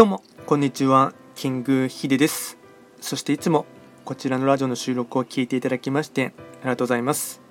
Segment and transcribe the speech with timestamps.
[0.00, 1.12] どうも、こんにちは。
[1.34, 2.56] キングヒデです。
[3.02, 3.66] そしていつも
[4.06, 6.32] こちらのラジオの収録を聞いていただきまして
[6.62, 7.42] ありがとうございます。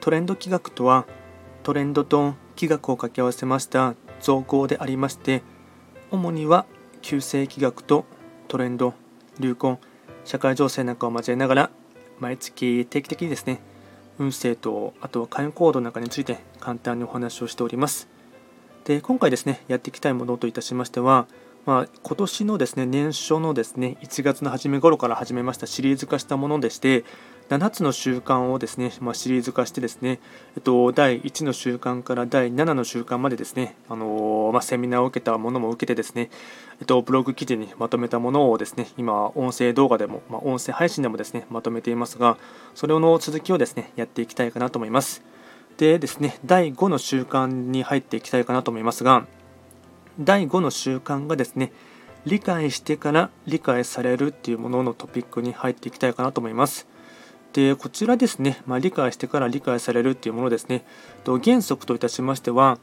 [0.00, 1.06] トレンド企画とは、
[1.62, 5.44] トレンドと企画を掛け合わせました造語でありまして、
[6.10, 6.66] 主には
[7.02, 8.04] 旧世企画と
[8.48, 8.92] トレンド、
[9.38, 9.78] 流行、
[10.24, 11.70] 社会情勢なんかを交えながら、
[12.18, 13.60] 毎月定期的にですね、
[14.18, 18.08] 運勢とあとは会員行動なんかについて簡単にお話をしております。
[18.82, 21.28] で今回ですねやっていきたいものといたしましては、
[21.66, 27.04] まあ、今年のですね年初のですね1月の初め頃から始めましたシリーズ化したものでして
[27.50, 30.20] 7つの習慣をですね、まあ、シリーズ化してですね、
[30.56, 36.30] えっと、第1の習慣から第7の習慣までですね、あのーまあ、セミナーを受けたものも受けてですね、
[36.78, 42.38] えっと、ブログ記事にまとめたものをですね今音声動画でも、まあ、音声配信でもですねまとめていますが
[42.76, 45.24] それの続きをですねやっていきたいかなと思います。
[45.76, 49.26] でですね、第5の習慣に入っていきたいかなと思いますが、
[50.20, 51.72] 第5の習慣がですね、
[52.26, 56.86] 理解してから理解されるっていうもののトピックに入っていきたいかなと思います。
[57.52, 60.84] で、こちらですね、まあ、理解してから理解されるっていうものですね、
[61.24, 62.78] と原則といたしましては、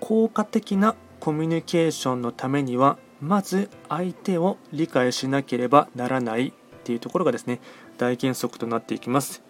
[0.00, 6.52] 効果的なコミュニケーションのためには、まず相手を理解しなければならないっ
[6.84, 7.60] ていうところがですね、
[7.96, 9.42] 大原則となっていきます。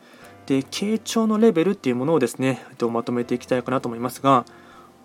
[0.46, 4.44] で傾聴のレベルっていうものをですねとまとめていきたいかなと思いますが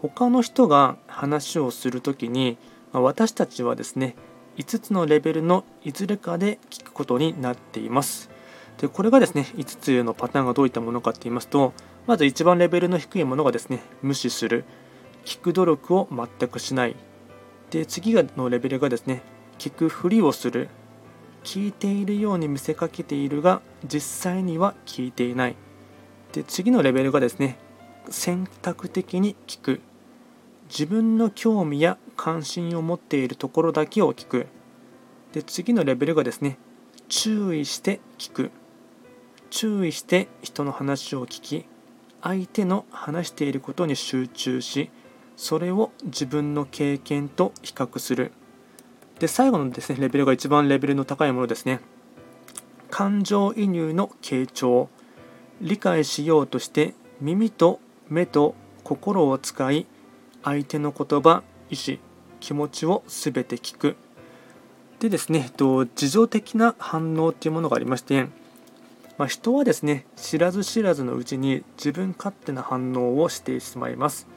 [0.02, 2.58] 他の人が話をするときに
[2.94, 4.16] 私たちはですね
[4.58, 8.30] 5つのレベルのいずれかで聞くことになっています。
[8.78, 11.74] でこれがですね5つのパターンがどういったものかって言いますと
[12.08, 14.64] まず一番レベルの低いものがですね無視する
[15.26, 16.96] 聞く努力を全くしない。
[17.70, 19.22] で次のレベルがですね
[19.58, 20.70] 聞くふりをする
[21.44, 25.56] 聞いているように見せかけているが実際には聞いていない。
[26.32, 27.60] で次のレベルがですね
[28.10, 29.82] 選択的に聞く。
[30.70, 34.48] 自分の興味や関心を持っているところだけを聞く。
[35.34, 36.58] で次のレベルがですね
[37.08, 38.52] 注意して聞く。
[39.50, 41.66] 注意して人の話を聞き
[42.22, 44.92] 相手の話していることに集中し
[45.36, 48.32] それを自分の経験と比較する。
[49.20, 51.80] で最後のですねレベルが一番レベルの高いものですね。
[52.92, 54.90] 感情移入の傾聴。
[55.62, 59.88] 理解しようとして耳と目と心を使い
[60.44, 61.98] 相手の言葉意思
[62.40, 63.96] 気持ちを全て聞く。
[65.00, 68.28] でですね自情的な反応っていうものがありまして、
[69.18, 74.28] まあ、人はですね知らず知らずのうちに自分勝手な反応をしてしまいます。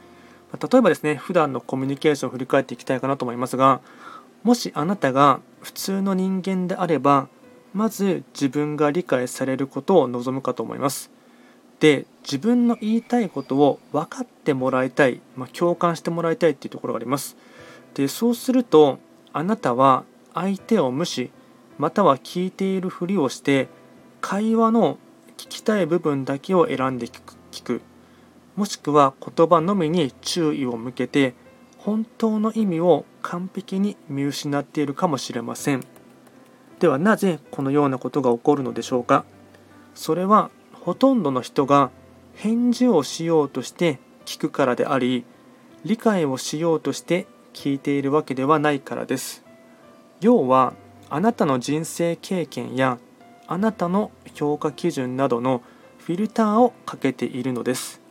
[0.51, 3.81] ま例えばですね普段のコミュニケーションを振り返っていきたいかなと思いますが
[4.43, 7.27] もしあなたが普通の人間であれば
[7.73, 11.09] まず自分が理解されることを望むかと思います。
[11.83, 17.35] で自分の言いたいことを分かってもらいたい、まあ、共感してもらいたいっていうところがあります。
[17.93, 18.99] でそうすると
[19.33, 21.29] あなたは相手を無視
[21.77, 23.67] または聞いているふりをして
[24.21, 24.97] 会話の
[25.35, 27.33] 聞きたい部分だけを選んで聞く。
[27.51, 27.81] 聞く
[28.55, 31.33] もしくは言葉のみに注意を向けて
[31.79, 35.83] 本当の意味を完璧に見失っているかもしれません。
[36.79, 39.25] ではなぜこのようなことが起こるのでしょうか？
[39.95, 40.49] それは
[40.83, 41.91] ほとんどの人が
[42.35, 45.23] 返事をしようとして聞くからであり
[45.85, 49.43] 理解をしようとして聞いているわけではないからです。
[50.19, 50.73] 要は
[51.09, 52.97] あなたの人生経験や
[53.47, 55.61] あなたの評価基準などの
[55.99, 58.01] フィルターをかけているのです。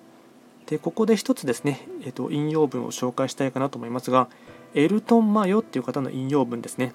[0.64, 4.28] でここで一つですね、えっと、引用文を紹介したいかなと思いますが
[4.74, 6.94] エルトン・マヨっていう方の引用文ですね。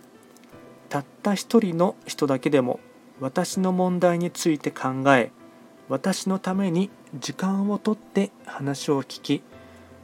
[0.89, 2.79] たった一人の人だけでも
[3.19, 5.31] 私の問題について考え
[5.89, 9.41] 私のために時間をとって話を聞き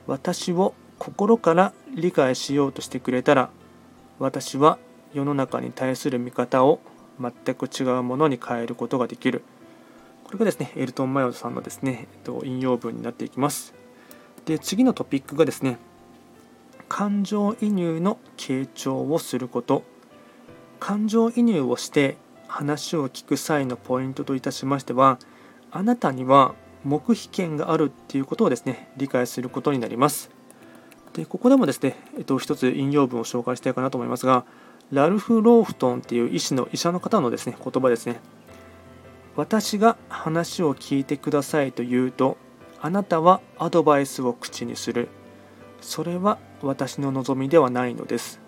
[0.08, 3.50] 私を心から理解しようとしてくれたら
[4.20, 4.78] 私は
[5.14, 6.80] 世の中に対する見方を
[7.20, 9.44] 全く違うものに変えることができる。
[10.24, 13.74] これがですねエルトン・マヨさんのですね、えっと、引用文になっていきます。
[14.46, 15.78] で次のトピックがですね
[16.90, 19.84] 感情移入の傾聴をすること。
[20.79, 25.18] 感情移入をして話を聞く際のポイントといたしましては
[25.75, 26.53] あなたには
[26.84, 30.29] 黙秘権があるっていうことをですね理解することになります。
[31.14, 34.46] でここでもですね、えっと、一つ引用文を紹介したいかなと思いますが
[34.91, 38.20] ラルフ・ローフトンっていう医師の医者の方のですね言葉ですね
[39.35, 42.37] 私が話を聞いてくださいと言うと
[42.81, 45.08] あなたはアドバイスを口にする。
[45.81, 48.40] それは私の望みではないのです。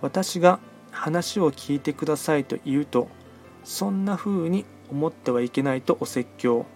[0.00, 3.08] 私が話を聞いてくださいと言うと
[3.64, 6.66] そんな風に思ってはいけないとお説教。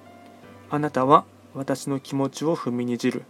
[0.70, 1.24] あなたは
[1.54, 3.24] 私の気持ちを踏みにじる。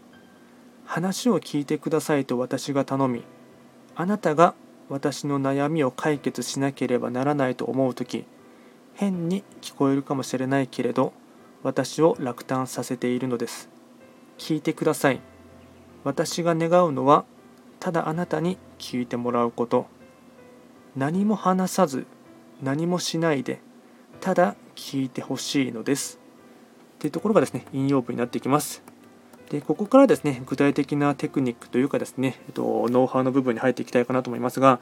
[0.89, 3.23] 話を聞いてくださいと私が頼み
[3.95, 4.55] あなたが
[4.89, 8.25] 私の悩みを解決しなければならないと思う時
[8.95, 11.13] 変に聞こえるかもしれないけれど
[11.63, 13.69] 私を落胆させているのです。
[14.39, 15.21] 聞いてください。
[16.05, 17.27] 私が願うのは
[17.81, 19.87] ただあなたに聞いてもらうこと。
[20.97, 22.07] 何も話さず
[22.63, 23.61] 何もしないで
[24.21, 26.19] ただ聞いてほしいのです。
[27.01, 28.83] というところがですね引用文になっていきます。
[29.51, 34.79] でここからですね具体的なテクニックというかですね、えっと、ノウハウの部分に入っていきたいかなと思いますが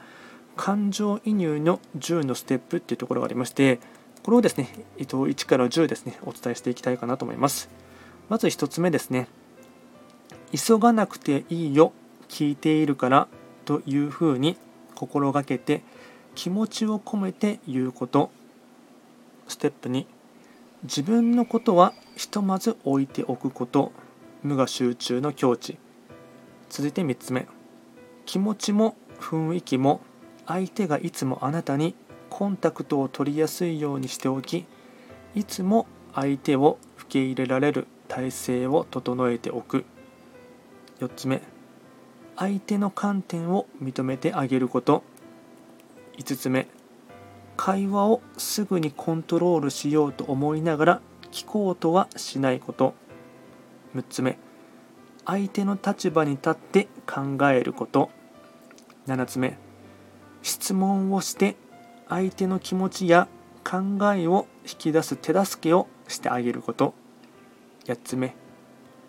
[0.55, 3.79] 感情移入の10のステップっていうところがありまして
[4.23, 7.69] これをですね、えっと、1から10ですねお伝えしていきたいかなと思います。
[8.27, 9.27] まず1つ目ですね
[10.53, 11.93] 急がなくていいよ
[12.27, 13.27] 聞いているから
[13.63, 14.57] というふうに
[14.95, 15.81] 心がけて
[16.35, 18.31] 気持ちを込めて言うこと。
[19.47, 20.05] ステップ2
[20.83, 23.91] 自分のことはひとまず置いておくこと。
[24.43, 25.77] 無我集中の境地。
[26.69, 27.47] 続いて3つ目。
[28.25, 30.01] 気持ちも雰囲気も
[30.45, 31.95] 相手がいつもあなたに
[32.29, 34.65] コンタクトを取りやすいようにしておき
[35.33, 39.85] いつも相手を受け入れられる体制を整えておく。
[40.99, 41.41] 4つ目。
[42.35, 45.03] 相手の観点を認めてあげること。
[46.17, 46.67] 5つ目。
[47.57, 51.01] 会話をすぐにコントロールしようと思いながら
[51.31, 52.93] 聞こうとはしないこと。
[53.95, 54.37] 6つ目。
[55.25, 58.09] 相手の立場に立って考えること。
[59.07, 59.57] 7つ目。
[60.43, 61.57] 質問をして
[62.07, 63.27] 相手の気持ちや
[63.65, 63.79] 考
[64.13, 66.93] えを引き出す手助けをしてあげること。
[67.85, 68.35] 8つ目。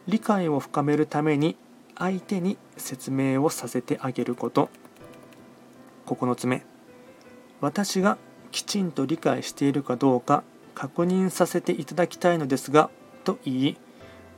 [0.08, 1.56] 理解を深めるために
[1.96, 4.70] 相手に説明をさせてあげること。
[6.06, 6.64] 9つ目。
[7.60, 8.16] 私が
[8.50, 10.42] きちんと理解しているかどうか
[10.74, 12.90] 確認させていただきたいのですが
[13.24, 13.76] と言い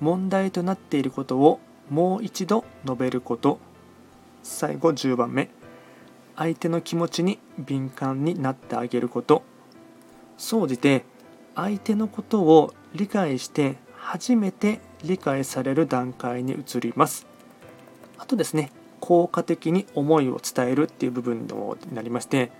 [0.00, 1.60] 問題となっていることを
[1.90, 3.58] もう一度述べること。
[4.42, 5.50] 最後10番目。
[6.36, 9.42] 相手の気持ちに敏感になってあげること。
[10.38, 11.04] 総じて
[11.54, 17.26] 相手のことを理解して初めて理解される段階に移ります。
[18.16, 18.70] あとですね
[19.00, 22.52] 効果的に思いを伝えるっていう部分になりまして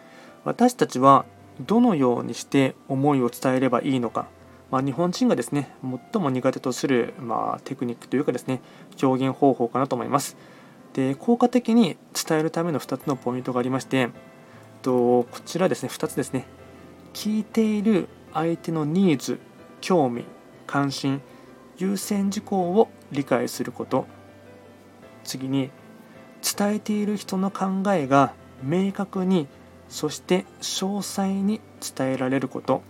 [0.44, 1.26] 私たちは
[1.60, 4.26] どのようにして思いを伝えればいいのか。
[4.70, 5.74] まあ、日本人がですね
[6.12, 8.60] 最も苦手とする、まあ、テクニックというかですね
[9.02, 10.36] 表現方法かなと思います。
[10.92, 14.10] で効果的に伝えるための2つのポイントがありまして
[14.82, 16.46] とこちらですね2つですね。
[17.12, 19.40] 聞いている相手のニーズ
[19.80, 20.24] 興味
[20.66, 21.20] 関心
[21.78, 24.06] 優先事項を理解すること。
[25.24, 25.70] 次に
[26.56, 28.32] 伝えている人の考えが
[28.62, 29.48] 明確に
[29.90, 31.60] そして詳細に
[31.96, 32.80] 伝えられること。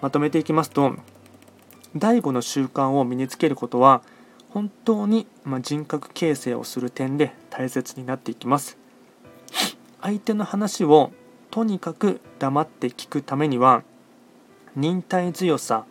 [0.00, 0.94] まとめていきますと
[1.96, 4.02] 第5の習慣を身につけることは
[4.50, 5.26] 本当に
[5.60, 8.76] 人格形成をする点で大切になっていきます。
[10.00, 11.12] 相手の話を
[11.50, 13.84] とにかく黙って聞くためには
[14.74, 15.84] 忍耐強さ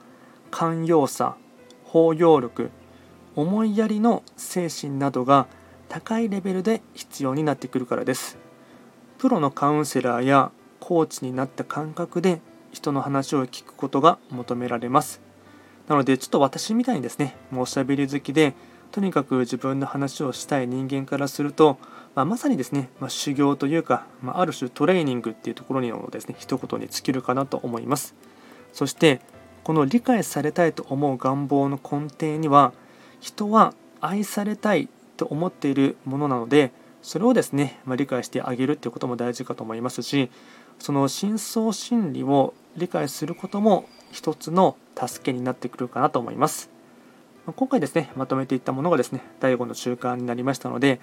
[0.49, 1.37] 寛容さ
[1.85, 2.71] 包容力
[3.35, 5.47] 思いやりの精神などが
[5.87, 8.37] 高いレベルで必要になってくるからです。
[9.21, 12.41] プロのカウンセラーやコーチになった感覚で
[12.71, 15.21] 人の話を聞くことが求められます。
[15.87, 18.55] なのでちょっと私みたいにですね、もうおしゃべり好きで、
[18.89, 21.77] とにかく自分の話をしたい人間からすると、
[22.15, 28.15] まあ、まさにですね、まあ、修行というか、まあ、ある種トレーニングっていうところにもですね、一言に尽きるかなと思います。
[28.73, 29.21] そして、
[29.63, 32.73] この理解されたいと思う願望の根底には、
[33.19, 40.29] 人は愛されたいと思っているものなので、それをですね、まあ、理解してあげるっていうことも大事かと思いますし
[40.79, 46.69] その深層心理を理解することも一つの助けになってくるかなと思います。
[47.55, 51.01] 今回ですねまとめていったものがですね第5の習慣になりましたので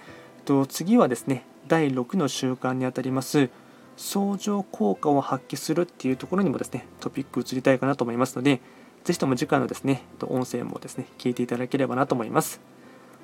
[0.68, 3.50] 次はですね第6の習慣にあたります
[3.96, 8.60] 相乗効果を発揮するっていうところにもですねトピック移りたいかなと思いますので
[9.04, 12.60] ぜひとも次回のですね音声もですね聞いていただければなと思います。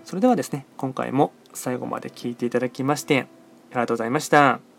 [0.04, 3.26] それではですね今回も最後まで聞いていただきまして
[3.70, 4.73] ありがとうございました。